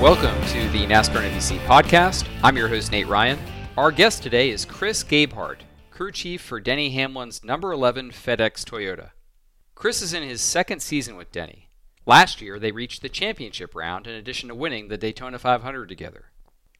[0.00, 2.26] Welcome to the NASCAR NBC podcast.
[2.42, 3.38] I'm your host, Nate Ryan.
[3.76, 5.58] Our guest today is Chris Gabehart,
[5.90, 9.10] crew chief for Denny Hamlin's number 11 FedEx Toyota.
[9.74, 11.68] Chris is in his second season with Denny.
[12.06, 16.30] Last year, they reached the championship round in addition to winning the Daytona 500 together.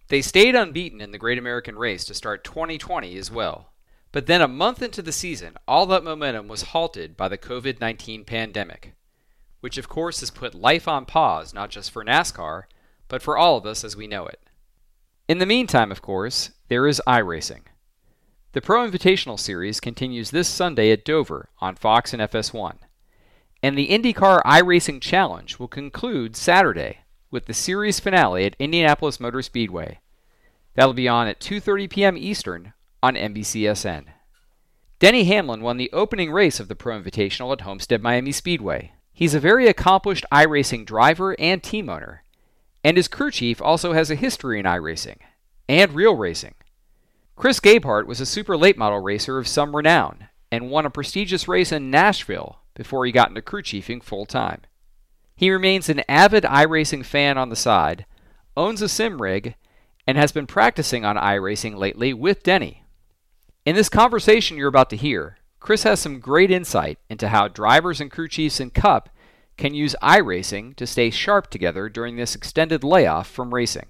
[0.08, 3.74] They stayed unbeaten in the Great American Race to start 2020 as well.
[4.12, 7.82] But then a month into the season, all that momentum was halted by the COVID
[7.82, 8.94] 19 pandemic,
[9.60, 12.62] which of course has put life on pause not just for NASCAR,
[13.10, 14.40] but for all of us as we know it.
[15.28, 17.64] In the meantime, of course, there is iRacing.
[18.52, 22.78] The Pro Invitational Series continues this Sunday at Dover on Fox and FS1.
[23.62, 27.00] And the IndyCar iRacing Challenge will conclude Saturday
[27.30, 30.00] with the series finale at Indianapolis Motor Speedway.
[30.74, 32.16] That'll be on at 2:30 p.m.
[32.16, 32.72] Eastern
[33.02, 34.06] on NBCSN.
[34.98, 38.92] Denny Hamlin won the opening race of the Pro Invitational at Homestead Miami Speedway.
[39.12, 42.19] He's a very accomplished iRacing driver and team owner,
[42.82, 45.18] and his crew chief also has a history in iRacing
[45.68, 46.54] and real racing.
[47.36, 51.48] Chris Gabehart was a super late model racer of some renown and won a prestigious
[51.48, 54.62] race in Nashville before he got into crew chiefing full time.
[55.36, 58.04] He remains an avid iRacing fan on the side,
[58.56, 59.54] owns a sim rig,
[60.06, 62.84] and has been practicing on iRacing lately with Denny.
[63.64, 68.00] In this conversation you're about to hear, Chris has some great insight into how drivers
[68.00, 69.08] and crew chiefs in Cup
[69.60, 73.86] can use iRacing to stay sharp together during this extended layoff from racing.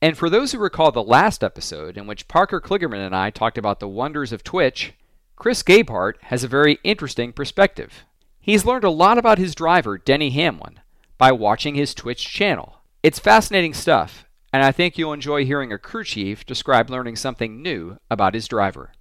[0.00, 3.58] And for those who recall the last episode in which Parker Kligerman and I talked
[3.58, 4.94] about the wonders of Twitch,
[5.34, 8.04] Chris Gabehart has a very interesting perspective.
[8.40, 10.80] He's learned a lot about his driver, Denny Hamlin,
[11.18, 12.76] by watching his Twitch channel.
[13.02, 17.60] It's fascinating stuff, and I think you'll enjoy hearing a crew chief describe learning something
[17.60, 18.92] new about his driver.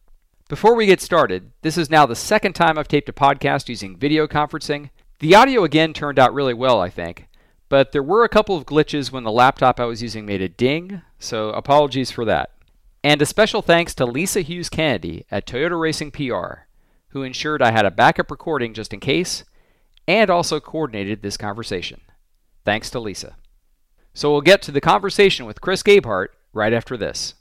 [0.49, 3.97] Before we get started, this is now the second time I've taped a podcast using
[3.97, 4.89] video conferencing.
[5.19, 7.27] The audio again turned out really well, I think,
[7.69, 10.49] but there were a couple of glitches when the laptop I was using made a
[10.49, 12.51] ding, so apologies for that.
[13.03, 16.67] And a special thanks to Lisa Hughes Kennedy at Toyota Racing PR,
[17.09, 19.43] who ensured I had a backup recording just in case,
[20.07, 22.01] and also coordinated this conversation.
[22.63, 23.37] Thanks to Lisa.
[24.13, 27.33] So we'll get to the conversation with Chris Gabehart right after this.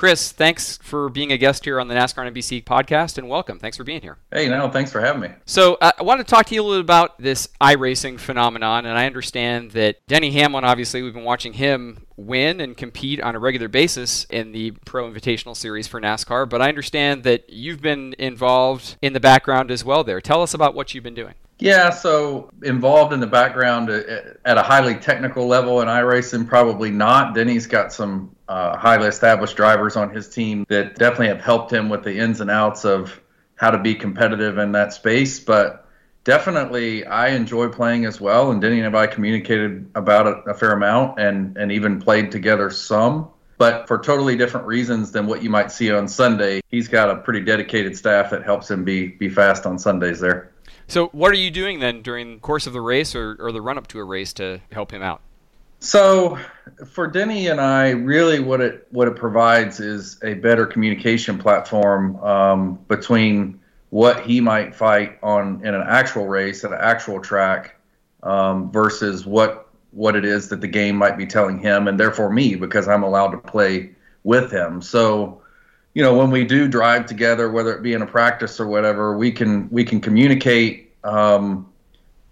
[0.00, 3.58] Chris, thanks for being a guest here on the NASCAR NBC podcast and welcome.
[3.58, 4.16] Thanks for being here.
[4.32, 5.28] Hey, no, thanks for having me.
[5.44, 8.86] So, uh, I want to talk to you a little bit about this iRacing phenomenon.
[8.86, 13.34] And I understand that Denny Hamlin, obviously, we've been watching him win and compete on
[13.34, 16.48] a regular basis in the Pro Invitational Series for NASCAR.
[16.48, 20.22] But I understand that you've been involved in the background as well there.
[20.22, 21.34] Tell us about what you've been doing.
[21.58, 27.34] Yeah, so involved in the background at a highly technical level in iRacing, probably not.
[27.34, 31.88] Denny's got some uh, highly established drivers on his team that definitely have helped him
[31.88, 33.20] with the ins and outs of
[33.54, 35.38] how to be competitive in that space.
[35.38, 35.86] But
[36.24, 38.50] definitely, I enjoy playing as well.
[38.50, 42.70] And Denny and I communicated about it a fair amount and, and even played together
[42.70, 43.28] some.
[43.56, 47.16] But for totally different reasons than what you might see on Sunday, he's got a
[47.16, 50.50] pretty dedicated staff that helps him be be fast on Sundays there.
[50.88, 53.60] So, what are you doing then during the course of the race or, or the
[53.60, 55.20] run up to a race to help him out?
[55.80, 56.38] So
[56.86, 62.16] for Denny and I, really what it what it provides is a better communication platform
[62.22, 63.58] um, between
[63.88, 67.76] what he might fight on in an actual race at an actual track
[68.22, 72.30] um, versus what what it is that the game might be telling him and therefore
[72.30, 73.90] me because I'm allowed to play
[74.22, 74.82] with him.
[74.82, 75.42] So
[75.94, 79.16] you know when we do drive together, whether it be in a practice or whatever,
[79.16, 80.92] we can we can communicate.
[81.04, 81.69] Um,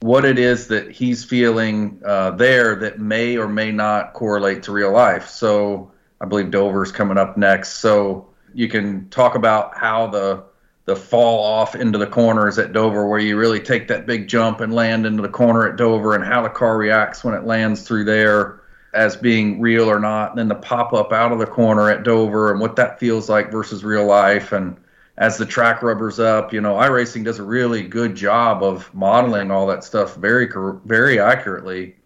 [0.00, 4.72] what it is that he's feeling uh, there that may or may not correlate to
[4.72, 5.28] real life.
[5.28, 5.90] So
[6.20, 7.74] I believe Dover's coming up next.
[7.74, 10.44] So you can talk about how the
[10.84, 14.60] the fall off into the corners at Dover, where you really take that big jump
[14.60, 17.82] and land into the corner at Dover, and how the car reacts when it lands
[17.82, 18.60] through there.
[18.94, 22.04] as being real or not, and then the pop up out of the corner at
[22.04, 24.52] Dover and what that feels like versus real life.
[24.52, 24.76] And
[25.18, 29.50] as the track rubbers up, you know, iRacing does a really good job of modeling
[29.50, 30.48] all that stuff very,
[30.84, 31.96] very accurately.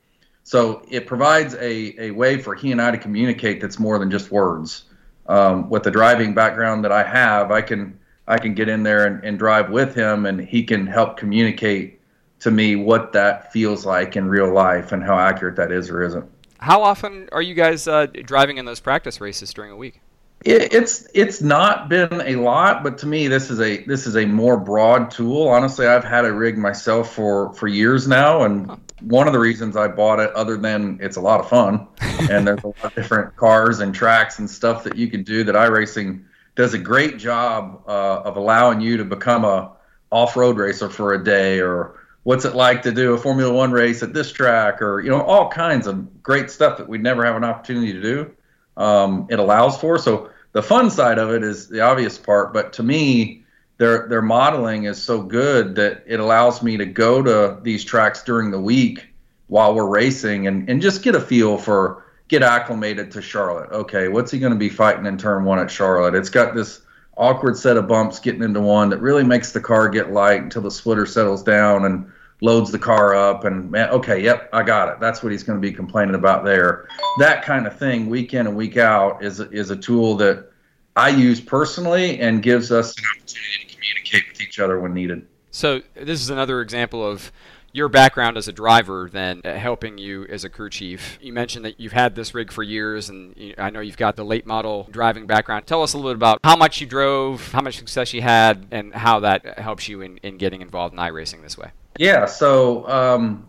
[0.45, 4.11] So it provides a, a way for he and I to communicate that's more than
[4.11, 4.85] just words.
[5.27, 9.07] Um, with the driving background that I have, I can I can get in there
[9.07, 12.01] and, and drive with him, and he can help communicate
[12.41, 16.03] to me what that feels like in real life and how accurate that is or
[16.03, 16.29] isn't.
[16.59, 20.01] How often are you guys uh, driving in those practice races during a week?
[20.45, 24.17] It, it's it's not been a lot, but to me this is a this is
[24.17, 25.49] a more broad tool.
[25.49, 29.77] Honestly, I've had a rig myself for for years now, and one of the reasons
[29.77, 31.87] I bought it, other than it's a lot of fun,
[32.31, 35.45] and there's a lot of different cars and tracks and stuff that you can do
[35.45, 36.25] that iRacing
[36.55, 39.73] does a great job uh, of allowing you to become a
[40.11, 44.03] off-road racer for a day or what's it like to do a Formula One race
[44.03, 47.37] at this track, or you know, all kinds of great stuff that we'd never have
[47.37, 48.31] an opportunity to do.
[48.77, 49.99] Um, it allows for.
[49.99, 53.45] So the fun side of it is the obvious part, but to me,
[53.79, 58.23] their their modeling is so good that it allows me to go to these tracks
[58.23, 59.07] during the week
[59.49, 63.71] while we're racing and, and just get a feel for get acclimated to Charlotte.
[63.73, 66.15] Okay, what's he going to be fighting in turn one at Charlotte?
[66.15, 66.83] It's got this
[67.17, 70.63] awkward set of bumps getting into one that really makes the car get light until
[70.63, 72.11] the splitter settles down and
[72.43, 75.57] loads the car up and man okay yep i got it that's what he's going
[75.57, 79.39] to be complaining about there that kind of thing week in and week out is
[79.39, 80.51] is a tool that
[80.97, 85.25] i use personally and gives us an opportunity to communicate with each other when needed
[85.53, 87.31] so this is another example of
[87.73, 91.19] your background as a driver then uh, helping you as a crew chief.
[91.23, 94.17] You mentioned that you've had this rig for years, and you, I know you've got
[94.17, 95.67] the late model driving background.
[95.67, 98.67] Tell us a little bit about how much you drove, how much success you had,
[98.71, 101.71] and how that helps you in, in getting involved in iRacing this way.
[101.99, 103.49] Yeah, so um,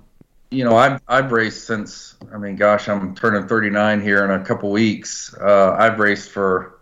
[0.52, 4.44] you know, I've I've raced since I mean, gosh, I'm turning 39 here in a
[4.44, 5.34] couple weeks.
[5.40, 6.80] Uh, I've raced for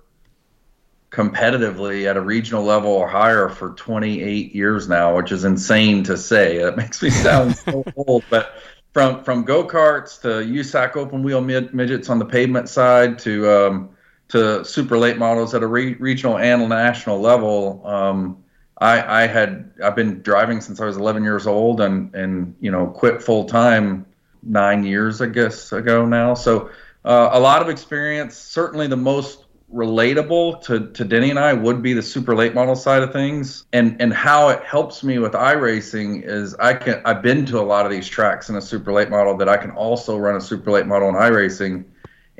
[1.11, 6.17] competitively at a regional level or higher for 28 years now, which is insane to
[6.17, 6.57] say.
[6.67, 8.53] It makes me sound so old, but
[8.93, 13.49] from from go karts to USAC open wheel mid, midgets on the pavement side to
[13.49, 13.89] um,
[14.29, 17.85] to super late models at a re- regional and national level.
[17.85, 18.40] Um,
[18.81, 22.71] I, I had I've been driving since I was 11 years old and and you
[22.71, 24.07] know quit full time
[24.41, 26.33] nine years I guess ago now.
[26.33, 26.71] So
[27.05, 28.35] uh, a lot of experience.
[28.35, 32.75] Certainly the most relatable to, to Denny and I would be the super late model
[32.75, 33.65] side of things.
[33.71, 37.61] And and how it helps me with iRacing is I can I've been to a
[37.61, 40.41] lot of these tracks in a super late model that I can also run a
[40.41, 41.85] super late model in iRacing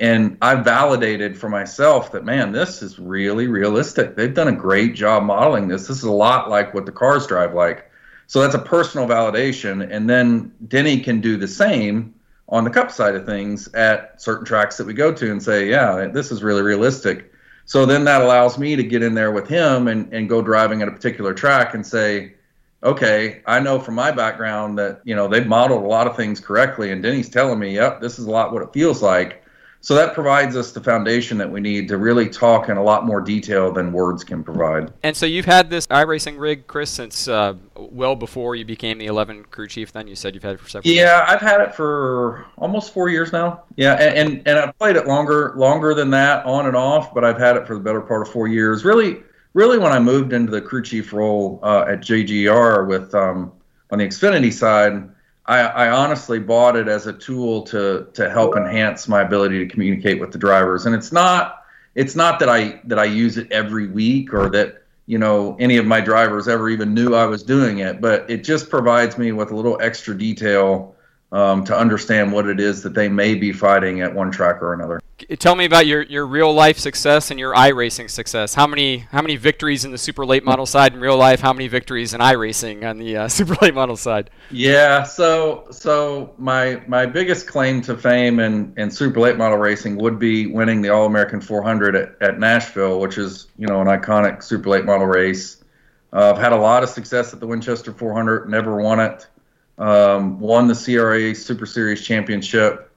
[0.02, 4.16] and I validated for myself that man, this is really realistic.
[4.16, 5.86] They've done a great job modeling this.
[5.86, 7.88] This is a lot like what the cars drive like.
[8.26, 9.88] So that's a personal validation.
[9.88, 12.14] And then Denny can do the same
[12.48, 15.70] on the cup side of things at certain tracks that we go to and say,
[15.70, 17.32] yeah, this is really realistic.
[17.64, 20.82] So then that allows me to get in there with him and, and go driving
[20.82, 22.34] at a particular track and say,
[22.82, 26.40] okay, I know from my background that, you know, they've modeled a lot of things
[26.40, 26.90] correctly.
[26.90, 29.41] And Denny's telling me, yep, this is a lot what it feels like.
[29.82, 33.04] So that provides us the foundation that we need to really talk in a lot
[33.04, 34.92] more detail than words can provide.
[35.02, 39.06] And so you've had this iRacing rig, Chris, since uh, well before you became the
[39.06, 39.90] 11 crew chief.
[39.90, 40.94] Then you said you've had it for several.
[40.94, 41.30] Yeah, years.
[41.30, 43.64] I've had it for almost four years now.
[43.74, 47.12] Yeah, and, and and I've played it longer longer than that, on and off.
[47.12, 48.84] But I've had it for the better part of four years.
[48.84, 49.20] Really,
[49.52, 53.50] really, when I moved into the crew chief role uh, at JGR with um,
[53.90, 55.08] on the Xfinity side
[55.46, 59.66] I, I, honestly bought it as a tool to to help enhance my ability to
[59.66, 60.86] communicate with the drivers.
[60.86, 64.82] And it's not it's not that I that I use it every week or that
[65.06, 68.44] you know any of my drivers ever even knew I was doing it, but it
[68.44, 70.94] just provides me with a little extra detail
[71.32, 74.74] um, to understand what it is that they may be fighting at one track or
[74.74, 75.01] another.
[75.38, 78.54] Tell me about your, your real life success and your iRacing success.
[78.54, 81.40] How many how many victories in the super late model side in real life?
[81.40, 84.30] How many victories in iRacing on the uh, super late model side?
[84.50, 89.96] Yeah, so so my my biggest claim to fame in, in super late model racing
[89.96, 93.86] would be winning the All American 400 at, at Nashville, which is you know an
[93.86, 95.62] iconic super late model race.
[96.12, 99.26] Uh, I've had a lot of success at the Winchester 400, never won it
[99.78, 102.91] um, won the CRA Super Series championship,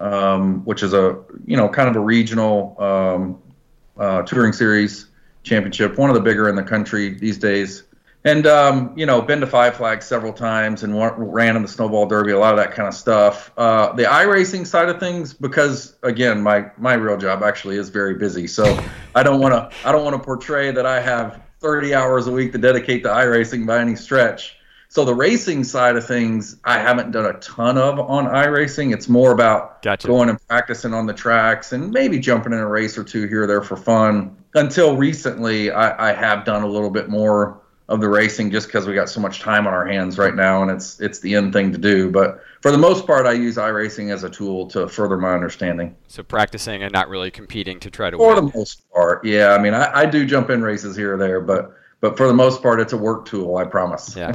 [0.00, 3.42] um, which is a you know kind of a regional um,
[3.98, 5.06] uh, touring series
[5.42, 7.84] championship, one of the bigger in the country these days.
[8.22, 12.06] And um, you know, been to Five Flags several times and ran in the Snowball
[12.06, 13.50] Derby, a lot of that kind of stuff.
[13.56, 18.14] Uh, the iRacing side of things, because again, my my real job actually is very
[18.14, 18.78] busy, so
[19.14, 22.32] I don't want to I don't want to portray that I have 30 hours a
[22.32, 24.56] week to dedicate to iRacing by any stretch.
[24.90, 28.92] So the racing side of things, I haven't done a ton of on iRacing.
[28.92, 30.08] It's more about Gotcha.
[30.08, 33.44] going and practicing on the tracks and maybe jumping in a race or two here
[33.44, 34.36] or there for fun.
[34.54, 38.88] Until recently, I, I have done a little bit more of the racing just because
[38.88, 41.52] we got so much time on our hands right now, and it's it's the end
[41.52, 42.10] thing to do.
[42.10, 45.94] But for the most part, I use iRacing as a tool to further my understanding.
[46.08, 48.28] So practicing and not really competing to try to win.
[48.28, 49.50] For the most part, yeah.
[49.50, 52.34] I mean, I, I do jump in races here or there, but but for the
[52.34, 53.58] most part, it's a work tool.
[53.58, 54.16] I promise.
[54.16, 54.34] Yeah.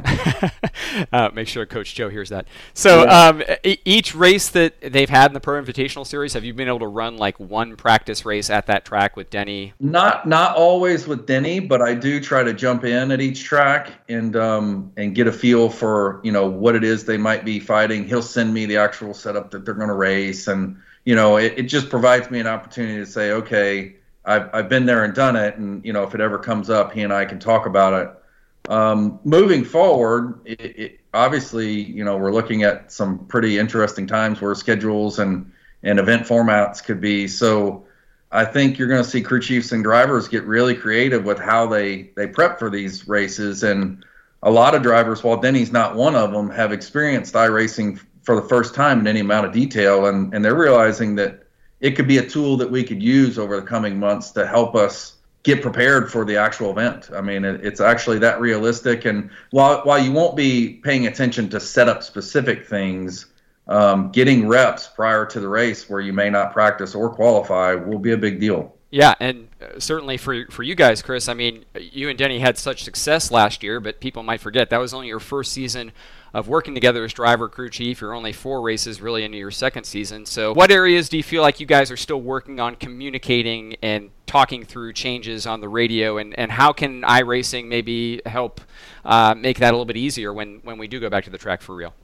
[1.12, 2.46] uh, make sure Coach Joe hears that.
[2.74, 6.54] So um, e- each race that they've had in the Pro Invitational Series, have you
[6.54, 9.74] been able to run like one practice race at that track with Denny?
[9.80, 13.90] Not not always with Denny, but I do try to jump in at each track
[14.08, 17.58] and um, and get a feel for you know what it is they might be
[17.58, 18.06] fighting.
[18.06, 21.54] He'll send me the actual setup that they're going to race, and you know it,
[21.56, 23.96] it just provides me an opportunity to say, okay,
[24.26, 26.92] I've I've been there and done it, and you know if it ever comes up,
[26.92, 28.70] he and I can talk about it.
[28.70, 34.40] Um, moving forward, it, it, obviously, you know, we're looking at some pretty interesting times
[34.40, 35.52] where schedules and
[35.82, 37.28] and event formats could be.
[37.28, 37.86] So,
[38.32, 41.68] I think you're going to see crew chiefs and drivers get really creative with how
[41.68, 43.62] they they prep for these races.
[43.62, 44.04] And
[44.42, 48.48] a lot of drivers, while Denny's not one of them, have experienced iRacing for the
[48.48, 51.45] first time in any amount of detail, and and they're realizing that
[51.80, 54.74] it could be a tool that we could use over the coming months to help
[54.74, 57.10] us get prepared for the actual event.
[57.14, 59.04] I mean, it, it's actually that realistic.
[59.04, 63.26] And while while you won't be paying attention to set up specific things,
[63.68, 67.98] um, getting reps prior to the race where you may not practice or qualify will
[67.98, 68.74] be a big deal.
[68.90, 71.28] Yeah, and uh, certainly for for you guys, Chris.
[71.28, 74.78] I mean, you and Denny had such success last year, but people might forget that
[74.78, 75.92] was only your first season
[76.34, 78.00] of working together as driver crew chief.
[78.00, 80.26] You're only four races really into your second season.
[80.26, 84.10] So, what areas do you feel like you guys are still working on communicating and
[84.26, 88.60] talking through changes on the radio, and, and how can iRacing maybe help
[89.04, 91.38] uh, make that a little bit easier when when we do go back to the
[91.38, 91.94] track for real?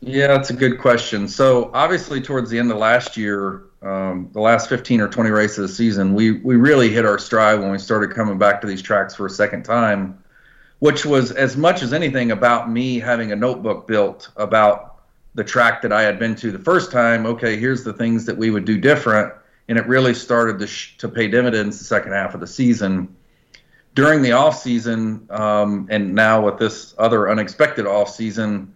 [0.00, 1.26] Yeah, that's a good question.
[1.26, 5.58] So obviously, towards the end of last year, um, the last 15 or 20 races
[5.58, 8.66] of the season, we we really hit our stride when we started coming back to
[8.66, 10.22] these tracks for a second time,
[10.78, 14.96] which was as much as anything about me having a notebook built about
[15.34, 17.26] the track that I had been to the first time.
[17.26, 19.32] Okay, here's the things that we would do different,
[19.68, 23.14] and it really started to sh- to pay dividends the second half of the season.
[23.94, 28.74] During the off season, um, and now with this other unexpected off season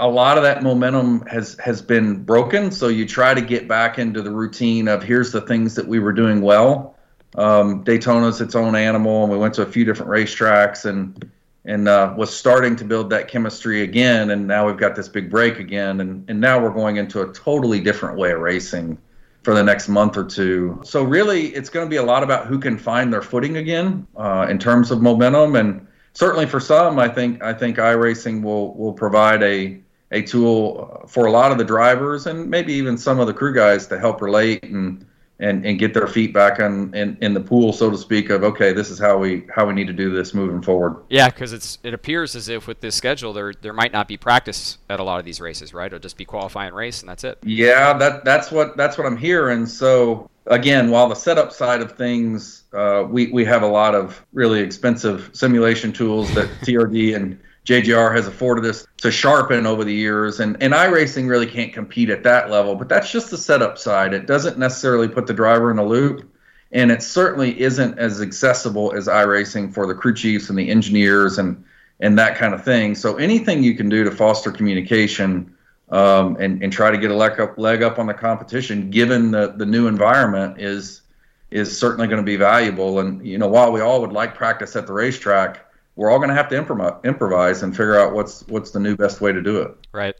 [0.00, 2.70] a lot of that momentum has has been broken.
[2.70, 5.98] So you try to get back into the routine of here's the things that we
[5.98, 6.96] were doing well.
[7.34, 11.30] Um, Daytona's its own animal, and we went to a few different racetracks and
[11.64, 14.30] and uh, was starting to build that chemistry again.
[14.30, 17.32] And now we've got this big break again, and and now we're going into a
[17.32, 18.98] totally different way of racing
[19.42, 20.80] for the next month or two.
[20.84, 24.06] So really, it's going to be a lot about who can find their footing again
[24.16, 25.84] uh, in terms of momentum and.
[26.14, 29.78] Certainly, for some, I think I think iRacing will will provide a
[30.10, 33.54] a tool for a lot of the drivers and maybe even some of the crew
[33.54, 35.04] guys to help relate and
[35.40, 38.42] and, and get their feet back on in, in the pool, so to speak, of
[38.42, 40.96] okay, this is how we how we need to do this moving forward.
[41.08, 44.16] Yeah, because it's it appears as if with this schedule there there might not be
[44.16, 45.86] practice at a lot of these races, right?
[45.86, 47.38] It'll just be qualifying race and that's it.
[47.44, 49.66] Yeah, that that's what that's what I'm hearing.
[49.66, 54.24] So again, while the setup side of things, uh, we we have a lot of
[54.32, 57.38] really expensive simulation tools that TRD and
[57.68, 62.08] JGR has afforded us to sharpen over the years, and, and iRacing really can't compete
[62.08, 62.74] at that level.
[62.74, 64.14] But that's just the setup side.
[64.14, 66.26] It doesn't necessarily put the driver in the loop,
[66.72, 71.38] and it certainly isn't as accessible as iRacing for the crew chiefs and the engineers
[71.38, 71.62] and
[72.00, 72.94] and that kind of thing.
[72.94, 75.54] So anything you can do to foster communication
[75.90, 79.30] um, and and try to get a leg up leg up on the competition, given
[79.30, 81.02] the the new environment, is
[81.50, 83.00] is certainly going to be valuable.
[83.00, 85.67] And you know, while we all would like practice at the racetrack
[85.98, 86.56] we're all going to have to
[87.04, 89.76] improvise, and figure out what's what's the new best way to do it.
[89.92, 90.14] Right.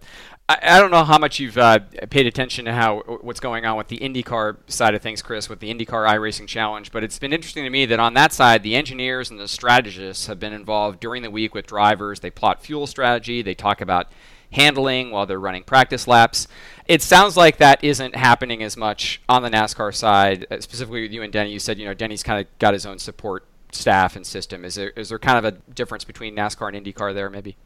[0.49, 1.79] I, I don't know how much you've uh,
[2.11, 5.61] paid attention to how what's going on with the IndyCar side of things, Chris, with
[5.61, 8.75] the IndyCar iRacing Challenge, but it's been interesting to me that on that side, the
[8.75, 12.19] engineers and the strategists have been involved during the week with drivers.
[12.19, 13.41] They plot fuel strategy.
[13.41, 14.09] They talk about
[14.51, 16.49] handling while they're running practice laps.
[16.87, 21.13] It sounds like that isn't happening as much on the NASCAR side, uh, specifically with
[21.13, 21.53] you and Denny.
[21.53, 24.65] You said you know Denny's kind of got his own support staff and system.
[24.65, 27.57] Is there is there kind of a difference between NASCAR and IndyCar there, maybe?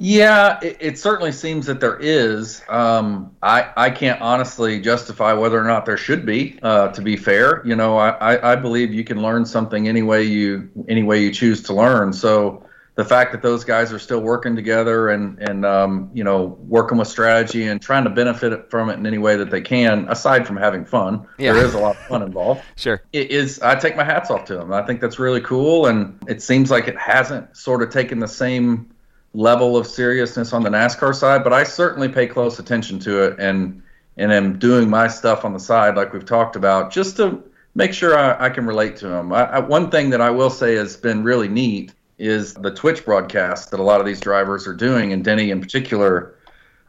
[0.00, 2.62] Yeah, it, it certainly seems that there is.
[2.68, 6.58] Um, I I can't honestly justify whether or not there should be.
[6.62, 10.02] Uh, to be fair, you know, I, I, I believe you can learn something any
[10.02, 12.12] way you any way you choose to learn.
[12.12, 12.63] So
[12.96, 16.96] the fact that those guys are still working together and and um, you know working
[16.98, 20.46] with strategy and trying to benefit from it in any way that they can, aside
[20.46, 21.52] from having fun, Yeah.
[21.54, 22.62] there is a lot of fun involved.
[22.76, 23.02] Sure.
[23.12, 24.72] it is I take my hats off to them.
[24.72, 28.28] I think that's really cool, and it seems like it hasn't sort of taken the
[28.28, 28.90] same
[29.32, 33.40] level of seriousness on the NASCAR side, but I certainly pay close attention to it
[33.40, 33.82] and
[34.16, 37.42] and am doing my stuff on the side, like we've talked about, just to
[37.74, 39.32] make sure I, I can relate to them.
[39.32, 43.04] I, I, one thing that I will say has been really neat is the Twitch
[43.04, 46.36] broadcast that a lot of these drivers are doing, and Denny in particular.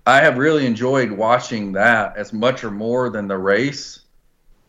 [0.07, 4.01] I have really enjoyed watching that as much or more than the race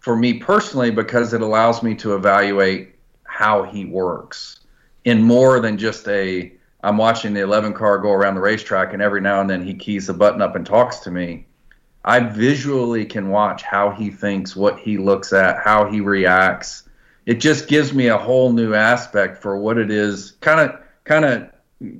[0.00, 2.94] for me personally because it allows me to evaluate
[3.24, 4.60] how he works
[5.04, 9.02] in more than just a I'm watching the 11 car go around the racetrack and
[9.02, 11.46] every now and then he keys a button up and talks to me.
[12.04, 16.85] I visually can watch how he thinks, what he looks at, how he reacts.
[17.26, 21.24] It just gives me a whole new aspect for what it is, kind of, kind
[21.24, 21.50] of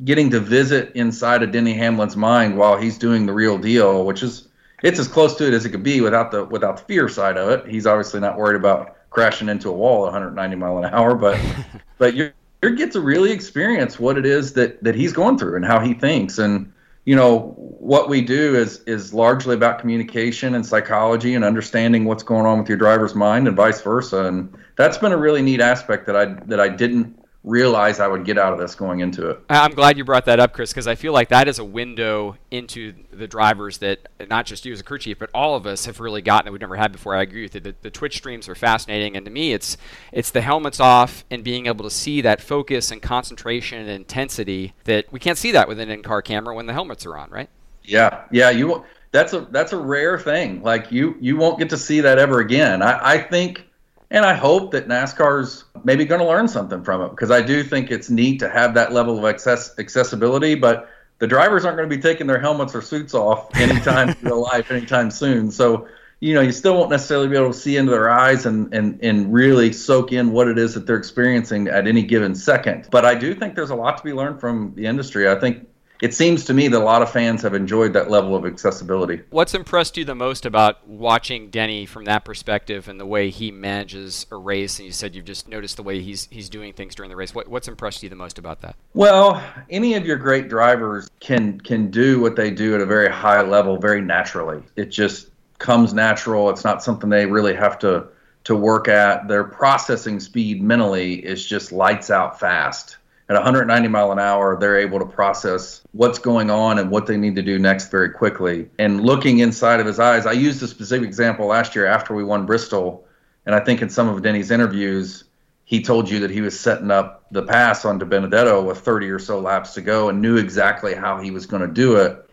[0.05, 4.23] getting to visit inside of Denny Hamlin's mind while he's doing the real deal, which
[4.23, 4.49] is
[4.83, 7.37] it's as close to it as it could be without the without the fear side
[7.37, 7.67] of it.
[7.67, 11.39] He's obviously not worried about crashing into a wall at 190 mile an hour, but
[11.99, 12.31] but you
[12.63, 15.81] you get to really experience what it is that that he's going through and how
[15.81, 16.73] he thinks and
[17.05, 22.23] you know what we do is is largely about communication and psychology and understanding what's
[22.23, 25.61] going on with your driver's mind and vice versa and that's been a really neat
[25.61, 29.31] aspect that I that I didn't realize I would get out of this going into
[29.31, 29.41] it.
[29.49, 32.37] I'm glad you brought that up, Chris, because I feel like that is a window
[32.51, 35.87] into the drivers that not just you as a crew chief, but all of us
[35.87, 37.15] have really gotten that we've never had before.
[37.15, 37.61] I agree with you.
[37.61, 39.77] The, the Twitch streams are fascinating, and to me, it's
[40.13, 44.75] it's the helmets off and being able to see that focus and concentration and intensity
[44.85, 47.49] that we can't see that with an in-car camera when the helmets are on, right?
[47.85, 48.51] Yeah, yeah.
[48.51, 50.63] You that's a that's a rare thing.
[50.65, 52.83] Like you you won't get to see that ever again.
[52.83, 53.66] I, I think
[54.11, 57.63] and I hope that NASCAR's maybe going to learn something from it because I do
[57.63, 61.89] think it's neat to have that level of access accessibility, but the drivers aren't going
[61.89, 65.51] to be taking their helmets or suits off anytime in real life anytime soon.
[65.51, 65.89] So,
[66.21, 69.03] you know, you still won't necessarily be able to see into their eyes and, and,
[69.03, 72.89] and really soak in what it is that they're experiencing at any given second.
[72.91, 75.29] But I do think there's a lot to be learned from the industry.
[75.29, 75.67] I think
[76.01, 79.23] it seems to me that a lot of fans have enjoyed that level of accessibility.
[79.31, 83.51] What's impressed you the most about watching Denny from that perspective and the way he
[83.51, 84.79] manages a race?
[84.79, 87.35] And you said you've just noticed the way he's he's doing things during the race.
[87.35, 88.77] What, what's impressed you the most about that?
[88.95, 93.11] Well, any of your great drivers can can do what they do at a very
[93.11, 94.63] high level, very naturally.
[94.77, 96.51] It just comes natural.
[96.51, 98.09] It's not something they really have to
[98.45, 99.29] to work at.
[99.29, 104.79] Their processing speed mentally is just lights out fast at 190 mile an hour, they're
[104.79, 108.71] able to process what's going on and what they need to do next very quickly.
[108.79, 112.23] And looking inside of his eyes, I used a specific example last year after we
[112.23, 113.05] won Bristol,
[113.45, 115.25] and I think in some of Denny's interviews,
[115.65, 119.11] he told you that he was setting up the pass on to DiBenedetto with 30
[119.11, 122.31] or so laps to go and knew exactly how he was going to do it.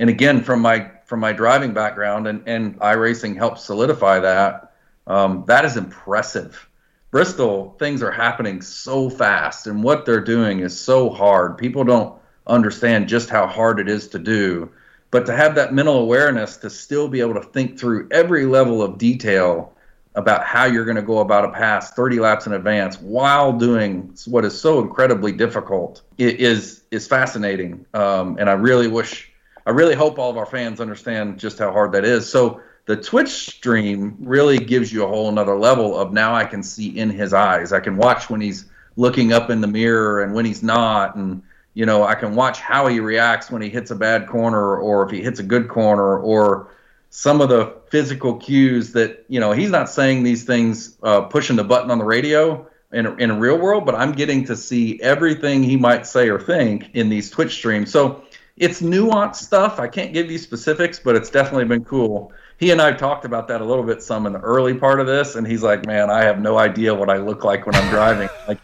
[0.00, 4.72] And again, from my from my driving background and and iRacing helped solidify that.
[5.06, 6.68] Um, that is impressive
[7.12, 11.58] Bristol, things are happening so fast, and what they're doing is so hard.
[11.58, 14.70] People don't understand just how hard it is to do.
[15.10, 18.80] But to have that mental awareness to still be able to think through every level
[18.82, 19.74] of detail
[20.14, 24.16] about how you're going to go about a pass 30 laps in advance while doing
[24.26, 27.84] what is so incredibly difficult is is fascinating.
[27.92, 29.30] Um, and I really wish,
[29.66, 32.26] I really hope all of our fans understand just how hard that is.
[32.26, 36.62] So the Twitch stream really gives you a whole another level of now I can
[36.62, 37.72] see in his eyes.
[37.72, 38.66] I can watch when he's
[38.96, 41.42] looking up in the mirror and when he's not and
[41.74, 45.04] you know, I can watch how he reacts when he hits a bad corner or
[45.04, 46.68] if he hits a good corner or
[47.08, 51.56] some of the physical cues that, you know, he's not saying these things uh, pushing
[51.56, 55.00] the button on the radio in in a real world, but I'm getting to see
[55.00, 57.90] everything he might say or think in these Twitch streams.
[57.90, 58.22] So
[58.58, 59.80] it's nuanced stuff.
[59.80, 63.48] I can't give you specifics, but it's definitely been cool he and I talked about
[63.48, 66.10] that a little bit some in the early part of this, and he's like, "Man,
[66.10, 68.58] I have no idea what I look like when I'm driving." like,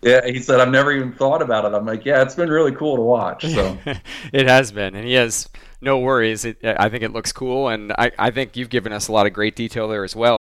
[0.00, 2.72] yeah, he said, "I've never even thought about it." I'm like, "Yeah, it's been really
[2.72, 3.76] cool to watch." So
[4.32, 5.50] it has been, and he has
[5.82, 6.46] no worries.
[6.46, 9.26] It, I think it looks cool, and I, I think you've given us a lot
[9.26, 10.38] of great detail there as well.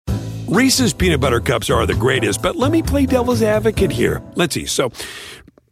[0.48, 4.24] Reese's peanut butter cups are the greatest, but let me play devil's advocate here.
[4.36, 4.66] Let's see.
[4.66, 4.94] So,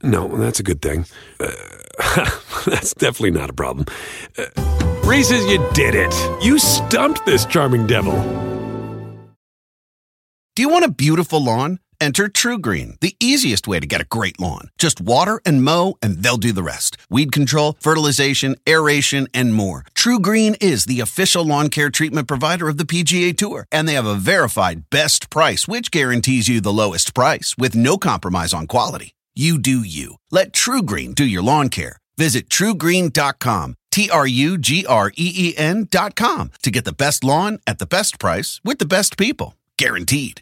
[0.03, 1.05] no, that's a good thing.
[1.39, 1.51] Uh,
[2.65, 3.85] that's definitely not a problem.
[4.37, 6.13] Uh, Reese's, you did it.
[6.39, 8.13] You stumped this charming devil.
[10.55, 11.79] Do you want a beautiful lawn?
[11.99, 14.69] Enter TruGreen, the easiest way to get a great lawn.
[14.77, 16.95] Just water and mow, and they'll do the rest.
[17.09, 19.83] Weed control, fertilization, aeration, and more.
[19.95, 24.05] TruGreen is the official lawn care treatment provider of the PGA Tour, and they have
[24.05, 29.15] a verified best price, which guarantees you the lowest price with no compromise on quality.
[29.33, 30.17] You do you.
[30.29, 31.97] Let TruGreen do your lawn care.
[32.19, 35.53] Visit trugreen.com, T R U G R E E
[36.15, 39.57] com to get the best lawn at the best price with the best people.
[39.77, 40.41] Guaranteed.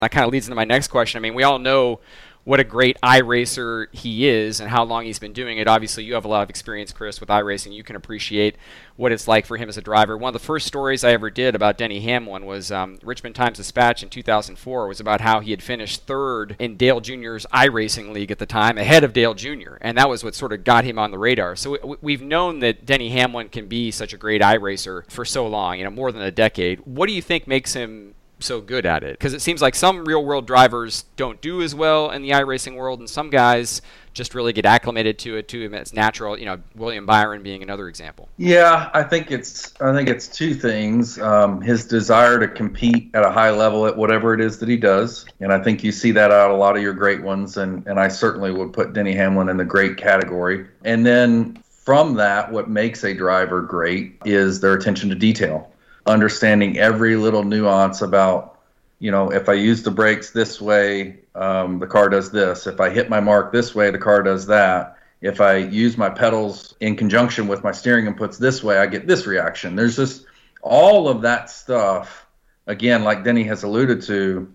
[0.00, 1.18] That kind of leads into my next question.
[1.18, 2.00] I mean, we all know
[2.44, 5.66] what a great iRacer he is and how long he's been doing it.
[5.66, 7.72] Obviously, you have a lot of experience, Chris, with iRacing.
[7.72, 8.56] You can appreciate
[8.96, 10.16] what it's like for him as a driver.
[10.16, 13.56] One of the first stories I ever did about Denny Hamlin was um, Richmond Times
[13.56, 18.30] Dispatch in 2004 was about how he had finished third in Dale Jr.'s iRacing league
[18.30, 20.98] at the time, ahead of Dale Jr., and that was what sort of got him
[20.98, 21.56] on the radar.
[21.56, 25.78] So we've known that Denny Hamlin can be such a great iRacer for so long,
[25.78, 26.80] you know, more than a decade.
[26.80, 29.18] What do you think makes him so good at it?
[29.18, 32.76] Because it seems like some real world drivers don't do as well in the iRacing
[32.76, 35.74] world, and some guys just really get acclimated to it to him.
[35.74, 36.38] It's natural.
[36.38, 38.28] You know, William Byron being another example.
[38.36, 41.18] Yeah, I think it's I think it's two things.
[41.18, 44.76] Um, his desire to compete at a high level at whatever it is that he
[44.76, 47.86] does, and I think you see that out a lot of your great ones, and
[47.86, 50.66] and I certainly would put Denny Hamlin in the great category.
[50.84, 55.70] And then from that, what makes a driver great is their attention to detail
[56.06, 58.58] understanding every little nuance about,
[58.98, 62.66] you know, if I use the brakes this way, um, the car does this.
[62.66, 64.98] If I hit my mark this way, the car does that.
[65.20, 69.06] If I use my pedals in conjunction with my steering inputs this way, I get
[69.06, 69.74] this reaction.
[69.74, 70.26] There's just
[70.62, 72.26] all of that stuff.
[72.66, 74.52] Again, like Denny has alluded to,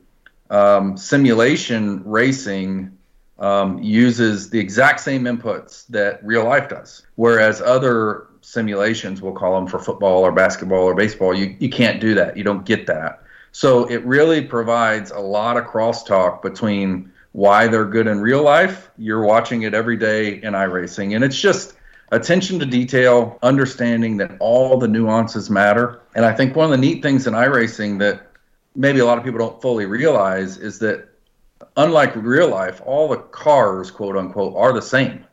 [0.50, 2.98] um, simulation racing
[3.40, 7.04] um, uses the exact same inputs that real life does.
[7.16, 12.00] Whereas other simulations, we'll call them for football or basketball or baseball, you, you can't
[12.00, 12.38] do that.
[12.38, 13.24] You don't get that.
[13.52, 18.90] So it really provides a lot of crosstalk between why they're good in real life.
[18.98, 21.16] You're watching it every day in iRacing.
[21.16, 21.76] And it's just
[22.12, 26.02] attention to detail, understanding that all the nuances matter.
[26.16, 28.28] And I think one of the neat things in iRacing that
[28.76, 31.10] maybe a lot of people don't fully realize is that
[31.78, 35.26] unlike real life, all the cars, quote unquote, are the same.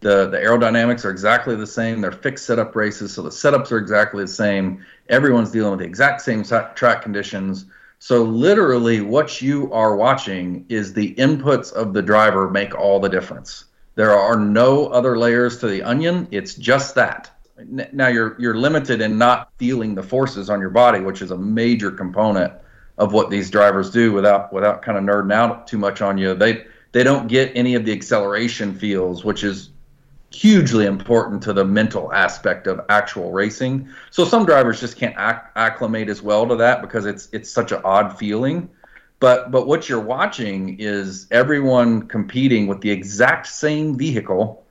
[0.00, 2.00] The, the aerodynamics are exactly the same.
[2.00, 4.84] They're fixed setup races, so the setups are exactly the same.
[5.10, 7.66] Everyone's dealing with the exact same track conditions.
[7.98, 13.10] So literally, what you are watching is the inputs of the driver make all the
[13.10, 13.66] difference.
[13.94, 16.26] There are no other layers to the onion.
[16.30, 17.30] It's just that.
[17.92, 21.36] Now you're you're limited in not feeling the forces on your body, which is a
[21.36, 22.54] major component
[22.96, 24.12] of what these drivers do.
[24.14, 27.74] Without without kind of nerding out too much on you, they they don't get any
[27.74, 29.68] of the acceleration feels, which is
[30.32, 33.88] hugely important to the mental aspect of actual racing.
[34.10, 37.72] So some drivers just can't acc- acclimate as well to that because it's it's such
[37.72, 38.70] an odd feeling.
[39.18, 44.64] But but what you're watching is everyone competing with the exact same vehicle,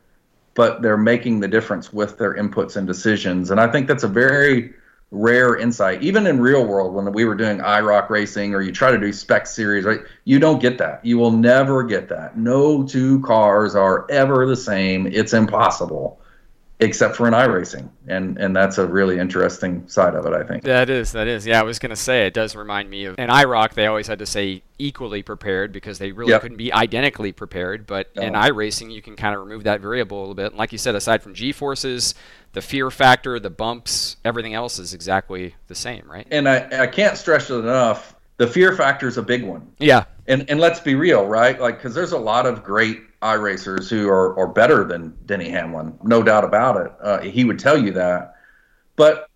[0.55, 3.51] but they're making the difference with their inputs and decisions.
[3.51, 4.73] And I think that's a very
[5.11, 6.03] rare insight.
[6.03, 9.11] Even in real world, when we were doing IROC racing or you try to do
[9.11, 10.01] spec series, right?
[10.23, 11.03] You don't get that.
[11.03, 12.37] You will never get that.
[12.37, 15.07] No two cars are ever the same.
[15.07, 16.21] It's impossible
[16.79, 17.89] except for in iRacing.
[18.07, 20.63] And and that's a really interesting side of it, I think.
[20.63, 21.45] That is, that is.
[21.45, 24.07] Yeah, I was going to say it does remind me of in IROC they always
[24.07, 26.41] had to say equally prepared because they really yep.
[26.41, 28.21] couldn't be identically prepared, but no.
[28.21, 30.47] in iRacing you can kind of remove that variable a little bit.
[30.47, 32.15] And like you said aside from G-forces,
[32.53, 36.27] the fear factor, the bumps, everything else is exactly the same, right?
[36.31, 38.15] And I I can't stress it enough.
[38.37, 39.69] The fear factor is a big one.
[39.79, 40.05] Yeah.
[40.27, 41.59] And and let's be real, right?
[41.59, 45.97] Like cuz there's a lot of great iRacers who are, are better than Denny Hamlin,
[46.03, 46.91] no doubt about it.
[47.01, 48.35] Uh, he would tell you that.
[48.95, 49.29] But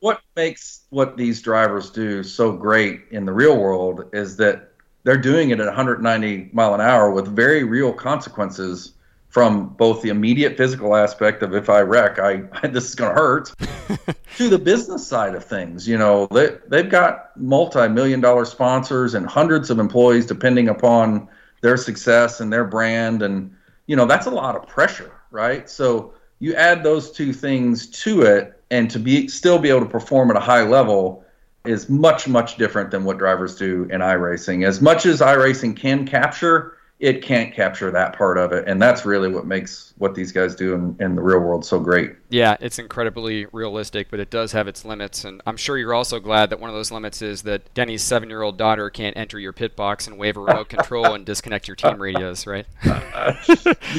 [0.00, 4.72] what makes what these drivers do so great in the real world is that
[5.04, 8.94] they're doing it at 190 mile an hour with very real consequences
[9.28, 13.10] from both the immediate physical aspect of if I wreck, I, I this is going
[13.10, 13.52] to hurt,
[14.36, 15.88] to the business side of things.
[15.88, 21.28] You know, they they've got multi-million dollar sponsors and hundreds of employees depending upon
[21.64, 23.52] their success and their brand and
[23.86, 25.68] you know that's a lot of pressure right?
[25.68, 29.86] So you add those two things to it and to be still be able to
[29.86, 31.24] perform at a high level
[31.66, 34.66] is much much different than what drivers do in iRacing.
[34.66, 38.68] As much as iRacing can capture it can't capture that part of it.
[38.68, 41.78] And that's really what makes what these guys do in, in, the real world so
[41.80, 42.14] great.
[42.30, 45.24] Yeah it's incredibly realistic but it does have its limits.
[45.24, 48.28] And i'm sure you're also glad that one of those limits is that denny's seven
[48.28, 51.68] year old daughter can't enter your pit box and wave a remote control and disconnect
[51.68, 52.66] your team radios right?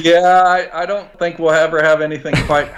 [0.02, 2.70] Yeah I, I, don't think we'll ever have anything quite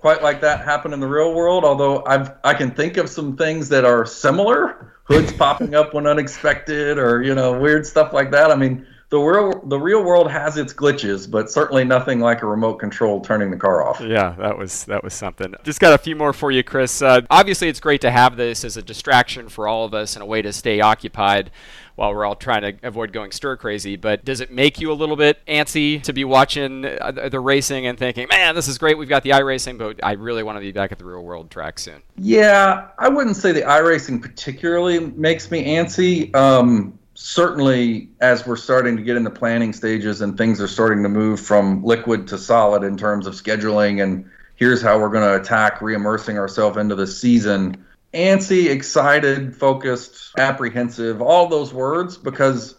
[0.00, 3.36] quite like that happen in the real world although i've i can think of some
[3.36, 8.30] things that are similar hoods popping up when unexpected or you know weird stuff like
[8.32, 8.50] that.
[8.50, 12.46] I mean the real the real world has its glitches, but certainly nothing like a
[12.46, 14.00] remote control turning the car off.
[14.00, 15.54] Yeah, that was that was something.
[15.62, 17.00] Just got a few more for you, Chris.
[17.02, 20.22] Uh, obviously, it's great to have this as a distraction for all of us and
[20.22, 21.52] a way to stay occupied
[21.94, 23.94] while we're all trying to avoid going stir crazy.
[23.96, 27.86] But does it make you a little bit antsy to be watching uh, the racing
[27.86, 28.98] and thinking, man, this is great.
[28.98, 31.50] We've got the iRacing, but I really want to be back at the real world
[31.50, 32.02] track soon?
[32.16, 36.34] Yeah, I wouldn't say the iRacing particularly makes me antsy.
[36.34, 41.02] Um, certainly as we're starting to get in the planning stages and things are starting
[41.02, 45.24] to move from liquid to solid in terms of scheduling and here's how we're going
[45.24, 52.76] to attack re-immersing ourselves into the season antsy excited focused apprehensive all those words because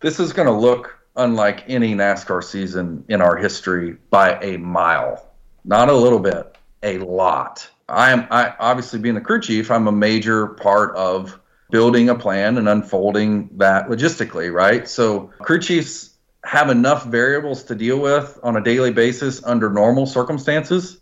[0.00, 5.26] this is going to look unlike any nascar season in our history by a mile.
[5.64, 7.68] Not a little bit a lot.
[7.88, 11.39] I am i obviously being the crew chief i'm a major part of
[11.70, 14.88] building a plan and unfolding that logistically, right?
[14.88, 16.10] So crew chiefs
[16.44, 21.00] have enough variables to deal with on a daily basis under normal circumstances.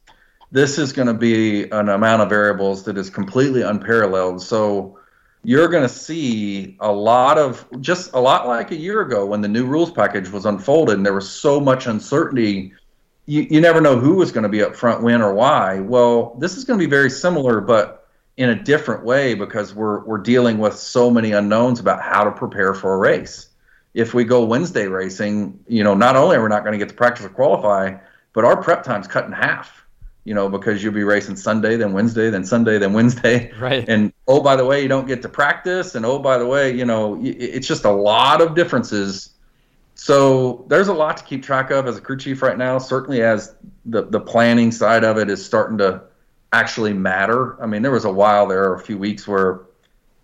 [0.51, 4.43] This is going to be an amount of variables that is completely unparalleled.
[4.43, 4.99] So
[5.45, 9.41] you're going to see a lot of just a lot like a year ago when
[9.41, 12.73] the new rules package was unfolded and there was so much uncertainty.
[13.27, 15.81] You, you never know who was going to be up front, when, or why.
[15.81, 18.08] Well, this is going to be very similar, but
[18.39, 22.31] in a different way because we're we're dealing with so many unknowns about how to
[22.31, 23.49] prepare for a race.
[23.95, 26.89] If we go Wednesday racing, you know, not only are we not going to get
[26.89, 27.97] to practice or qualify,
[28.33, 29.75] but our prep time's cut in half.
[30.25, 33.51] You know, because you'll be racing Sunday, then Wednesday, then Sunday, then Wednesday.
[33.59, 33.89] Right.
[33.89, 36.73] And oh, by the way, you don't get to practice, and oh, by the way,
[36.73, 39.31] you know, it's just a lot of differences.
[39.95, 42.79] So there's a lot to keep track of as a crew chief right now.
[42.79, 46.03] Certainly, as the the planning side of it is starting to
[46.53, 47.61] actually matter.
[47.63, 49.63] I mean, there was a while there, a few weeks where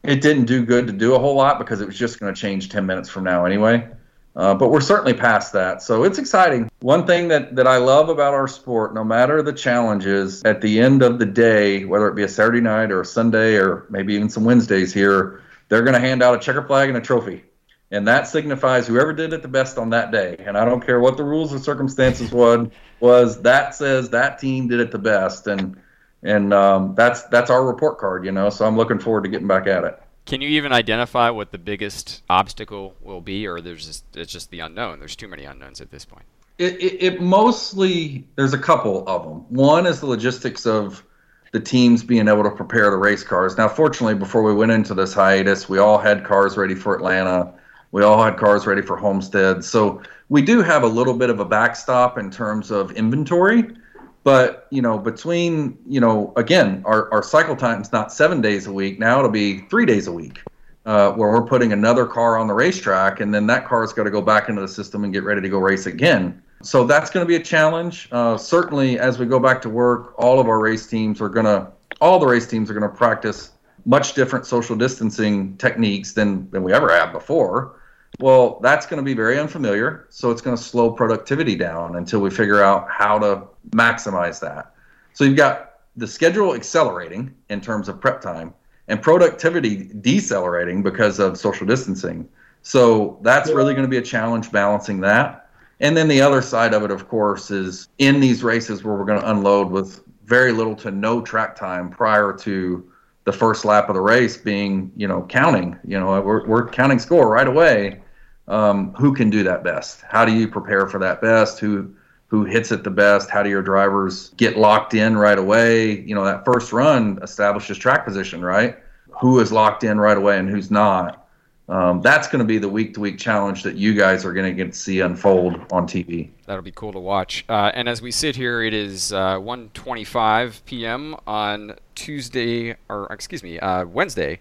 [0.03, 2.41] it didn't do good to do a whole lot because it was just going to
[2.41, 3.89] change 10 minutes from now anyway.
[4.37, 5.81] Uh, but we're certainly past that.
[5.81, 6.69] So it's exciting.
[6.81, 10.81] One thing that, that I love about our sport, no matter the challenges, at the
[10.81, 14.15] end of the day, whether it be a Saturday night or a Sunday or maybe
[14.15, 17.45] even some Wednesdays here, they're going to hand out a checker flag and a trophy.
[17.93, 20.35] And that signifies whoever did it the best on that day.
[20.41, 24.67] And I don't care what the rules or circumstances was, was that says that team
[24.67, 25.47] did it the best.
[25.47, 25.77] And
[26.25, 28.51] and um, that's that's our report card, you know.
[28.51, 30.03] So I'm looking forward to getting back at it.
[30.27, 34.51] Can you even identify what the biggest obstacle will be, or there's just, it's just
[34.51, 34.99] the unknown?
[34.99, 36.25] There's too many unknowns at this point.
[36.57, 39.45] It, it, it mostly there's a couple of them.
[39.55, 41.05] One is the logistics of
[41.53, 43.59] the teams being able to prepare the race cars.
[43.59, 47.53] Now, fortunately, before we went into this hiatus, we all had cars ready for Atlanta.
[47.93, 49.63] We all had cars ready for Homestead.
[49.63, 53.77] So we do have a little bit of a backstop in terms of inventory.
[54.25, 58.73] But you know, between you know, again, our, our cycle time's not seven days a
[58.73, 58.99] week.
[58.99, 60.41] Now it'll be three days a week,
[60.87, 64.11] uh, where we're putting another car on the racetrack, and then that car's got to
[64.11, 66.43] go back into the system and get ready to go race again.
[66.63, 68.09] So that's going to be a challenge.
[68.11, 71.45] Uh, certainly, as we go back to work, all of our race teams are going
[71.45, 73.51] to, all the race teams are going to practice
[73.85, 77.79] much different social distancing techniques than than we ever had before.
[78.20, 80.07] Well, that's going to be very unfamiliar.
[80.11, 84.74] So it's going to slow productivity down until we figure out how to maximize that.
[85.14, 88.55] So you've got the schedule accelerating in terms of prep time
[88.88, 92.29] and productivity decelerating because of social distancing.
[92.62, 95.50] So that's really going to be a challenge balancing that.
[95.81, 99.05] And then the other side of it, of course, is in these races where we're
[99.05, 102.90] going to unload with very little to no track time prior to
[103.24, 105.79] the first lap of the race being, you know, counting.
[105.87, 108.00] You know, we're, we're counting score right away
[108.48, 110.02] um, who can do that best?
[110.02, 111.59] How do you prepare for that best?
[111.59, 111.94] Who
[112.28, 113.30] who hits it the best?
[113.30, 116.00] How do your drivers get locked in right away?
[116.00, 118.76] You know, that first run establishes track position, right?
[119.20, 121.24] Who is locked in right away and who's not?
[121.68, 124.46] Um, that's going to be the week to week challenge that you guys are going
[124.46, 126.28] to get to see unfold on TV.
[126.44, 127.44] That'll be cool to watch.
[127.48, 131.16] Uh, and as we sit here, it is uh, 1:25 p.m.
[131.26, 134.40] on Tuesday, or excuse me, uh, Wednesday,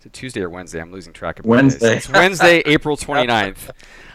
[0.00, 0.80] is it Tuesday or Wednesday?
[0.80, 1.98] I'm losing track of Wednesday.
[1.98, 3.70] It's Wednesday, April 29th.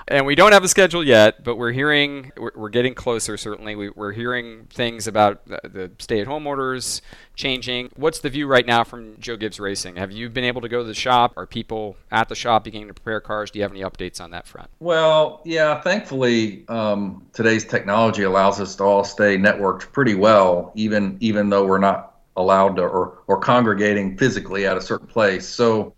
[0.07, 3.75] And we don't have a schedule yet, but we're hearing, we're, we're getting closer, certainly.
[3.75, 7.01] We, are hearing things about the, the stay at home orders
[7.35, 7.91] changing.
[7.95, 9.95] What's the view right now from Joe Gibbs Racing?
[9.95, 11.33] Have you been able to go to the shop?
[11.37, 13.51] Are people at the shop beginning to prepare cars?
[13.51, 14.69] Do you have any updates on that front?
[14.79, 21.17] Well, yeah, thankfully, um, today's technology allows us to all stay networked pretty well, even
[21.19, 25.47] even though we're not allowed to or, or congregating physically at a certain place.
[25.47, 25.93] So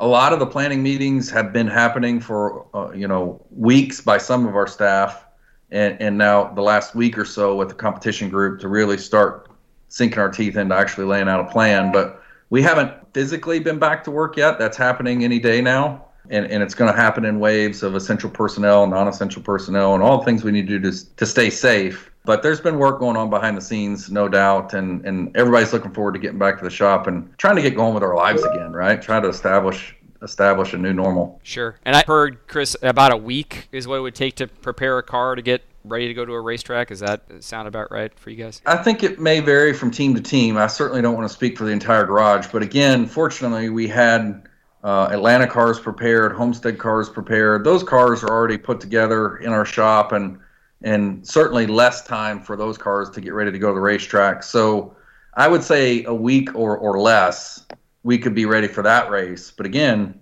[0.00, 4.18] a lot of the planning meetings have been happening for uh, you know weeks by
[4.18, 5.24] some of our staff,
[5.70, 9.48] and and now the last week or so with the competition group to really start
[9.88, 11.92] sinking our teeth into actually laying out a plan.
[11.92, 14.58] But we haven't physically been back to work yet.
[14.58, 16.04] That's happening any day now.
[16.30, 20.18] And, and it's going to happen in waves of essential personnel, non-essential personnel, and all
[20.18, 22.11] the things we need to do to, to stay safe.
[22.24, 25.92] But there's been work going on behind the scenes, no doubt, and and everybody's looking
[25.92, 28.44] forward to getting back to the shop and trying to get going with our lives
[28.44, 29.00] again, right?
[29.02, 31.40] Try to establish establish a new normal.
[31.42, 31.76] Sure.
[31.84, 35.02] And I heard Chris about a week is what it would take to prepare a
[35.02, 36.90] car to get ready to go to a racetrack.
[36.90, 38.62] Is that sound about right for you guys?
[38.66, 40.56] I think it may vary from team to team.
[40.56, 44.46] I certainly don't want to speak for the entire garage, but again, fortunately, we had
[44.84, 47.64] uh, Atlanta cars prepared, Homestead cars prepared.
[47.64, 50.38] Those cars are already put together in our shop, and
[50.84, 54.42] and certainly less time for those cars to get ready to go to the racetrack.
[54.42, 54.96] So
[55.34, 57.66] I would say a week or, or less,
[58.02, 59.50] we could be ready for that race.
[59.50, 60.20] But again,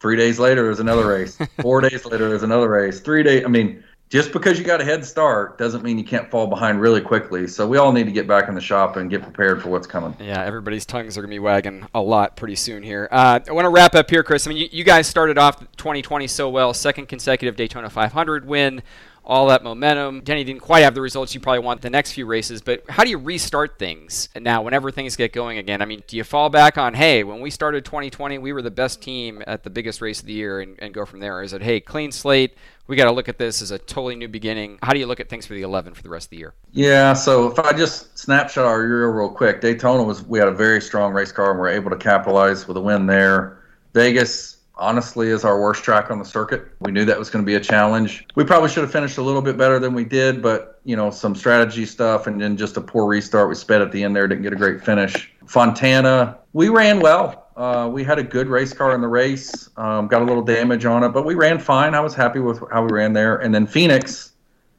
[0.00, 1.38] three days later, there's another race.
[1.60, 3.00] Four days later, there's another race.
[3.00, 6.30] Three days, I mean, just because you got a head start doesn't mean you can't
[6.30, 7.48] fall behind really quickly.
[7.48, 9.86] So we all need to get back in the shop and get prepared for what's
[9.86, 10.14] coming.
[10.20, 13.08] Yeah, everybody's tongues are going to be wagging a lot pretty soon here.
[13.10, 14.46] Uh, I want to wrap up here, Chris.
[14.46, 18.82] I mean, you, you guys started off 2020 so well, second consecutive Daytona 500 win
[19.24, 20.20] all that momentum.
[20.20, 23.04] Denny didn't quite have the results you probably want the next few races, but how
[23.04, 25.80] do you restart things now whenever things get going again?
[25.80, 28.70] I mean, do you fall back on, hey, when we started 2020, we were the
[28.70, 31.42] best team at the biggest race of the year and, and go from there?
[31.42, 32.54] Is it, hey, clean slate,
[32.86, 34.78] we got to look at this as a totally new beginning?
[34.82, 36.54] How do you look at things for the 11 for the rest of the year?
[36.72, 40.54] Yeah, so if I just snapshot our year real quick, Daytona was, we had a
[40.54, 43.60] very strong race car and we are able to capitalize with a win there.
[43.94, 46.68] Vegas, honestly is our worst track on the circuit.
[46.80, 48.26] We knew that was going to be a challenge.
[48.34, 51.10] We probably should have finished a little bit better than we did, but you know,
[51.10, 53.48] some strategy stuff and then just a poor restart.
[53.48, 55.32] We sped at the end there, didn't get a great finish.
[55.46, 57.48] Fontana, we ran well.
[57.56, 59.70] Uh, we had a good race car in the race.
[59.76, 61.94] Um, got a little damage on it, but we ran fine.
[61.94, 63.36] I was happy with how we ran there.
[63.36, 64.32] And then Phoenix,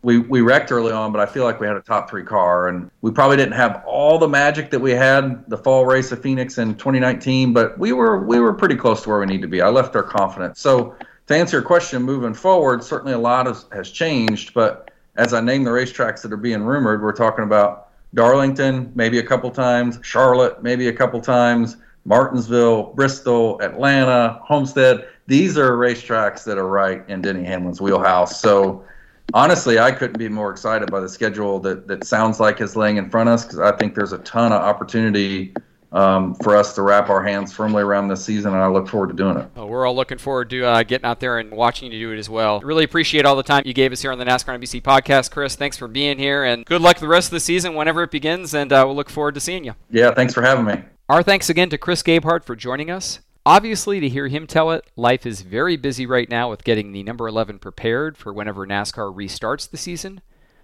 [0.05, 2.67] we, we wrecked early on, but I feel like we had a top three car,
[2.67, 6.21] and we probably didn't have all the magic that we had the fall race of
[6.21, 9.47] Phoenix in 2019, but we were we were pretty close to where we need to
[9.47, 9.63] be.
[9.63, 10.59] I left there confident.
[10.59, 15.33] So to answer your question, moving forward, certainly a lot has, has changed, but as
[15.33, 19.49] I name the racetracks that are being rumored, we're talking about Darlington, maybe a couple
[19.49, 25.07] times, Charlotte, maybe a couple times, Martinsville, Bristol, Atlanta, Homestead.
[25.25, 28.39] These are racetracks that are right in Denny Hamlin's wheelhouse.
[28.39, 28.85] So
[29.33, 32.97] honestly, I couldn't be more excited by the schedule that, that sounds like is laying
[32.97, 35.53] in front of us because I think there's a ton of opportunity
[35.91, 39.07] um, for us to wrap our hands firmly around this season, and I look forward
[39.07, 39.49] to doing it.
[39.55, 42.19] Well, we're all looking forward to uh, getting out there and watching you do it
[42.19, 42.59] as well.
[42.59, 45.55] Really appreciate all the time you gave us here on the NASCAR NBC podcast, Chris.
[45.55, 48.53] Thanks for being here, and good luck the rest of the season whenever it begins,
[48.53, 49.73] and uh, we'll look forward to seeing you.
[49.89, 50.83] Yeah, thanks for having me.
[51.07, 53.19] Our thanks again to Chris Gabehart for joining us.
[53.47, 57.03] Obviously, to hear him tell it, life is very busy right now with getting the
[57.03, 60.21] number 11 prepared for whenever NASCAR restarts the season,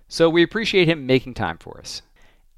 [0.08, 2.02] so we appreciate him making time for us.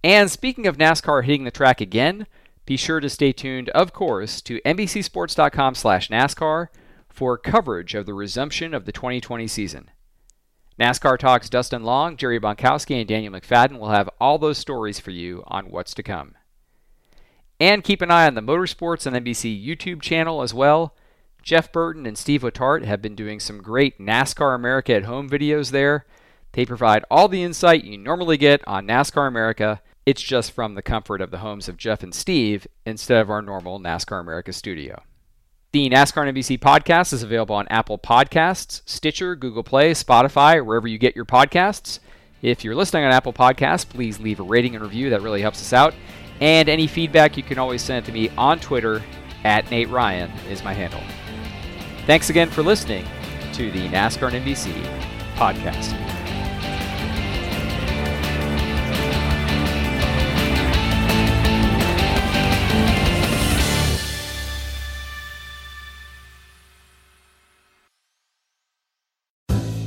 [0.01, 2.25] And speaking of NASCAR hitting the track again,
[2.65, 6.67] be sure to stay tuned, of course, to NBCSports.com/NASCAR
[7.09, 9.91] for coverage of the resumption of the 2020 season.
[10.79, 15.11] NASCAR Talks Dustin Long, Jerry Bonkowski, and Daniel McFadin will have all those stories for
[15.11, 16.35] you on what's to come.
[17.59, 20.95] And keep an eye on the Motorsports and NBC YouTube channel as well.
[21.41, 25.71] Jeff Burton and Steve Letarte have been doing some great NASCAR America at Home videos
[25.71, 26.05] there.
[26.53, 29.81] They provide all the insight you normally get on NASCAR America.
[30.05, 33.41] It's just from the comfort of the homes of Jeff and Steve instead of our
[33.41, 35.01] normal NASCAR America studio.
[35.73, 40.97] The NASCAR NBC podcast is available on Apple Podcasts, Stitcher, Google Play, Spotify, wherever you
[40.97, 41.99] get your podcasts.
[42.43, 45.09] If you're listening on Apple Podcasts, please leave a rating and review.
[45.09, 45.95] That really helps us out.
[46.41, 49.01] And any feedback you can always send it to me on Twitter
[49.43, 51.01] at Nate Ryan is my handle.
[52.05, 53.05] Thanks again for listening
[53.53, 54.73] to the NASCAR and NBC
[55.35, 56.13] podcast.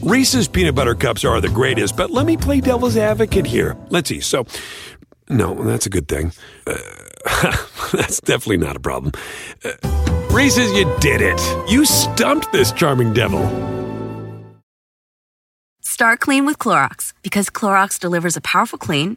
[0.07, 3.77] Reese's peanut butter cups are the greatest, but let me play devil's advocate here.
[3.91, 4.21] Let's see.
[4.21, 4.47] So,
[5.29, 6.33] no, that's a good thing.
[6.67, 6.77] Uh,
[7.93, 9.13] that's definitely not a problem.
[9.65, 9.73] Uh,
[10.31, 11.41] Reese's, you did it.
[11.71, 13.43] You stumped this charming devil.
[15.81, 19.17] Start clean with Clorox because Clorox delivers a powerful clean